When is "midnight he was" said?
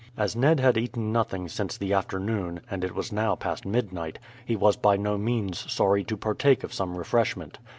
3.67-4.75